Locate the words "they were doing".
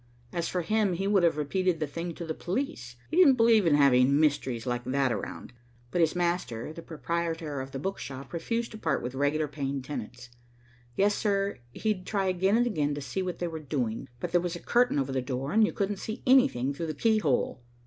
13.37-14.07